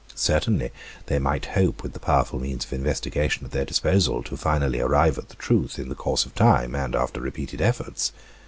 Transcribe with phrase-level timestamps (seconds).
[0.15, 0.71] Certainly,
[1.05, 5.19] they might hope with the powerful means of investigation at their disposal to finally arrive
[5.19, 8.11] at the truth in the course of time, and after repeated efforts.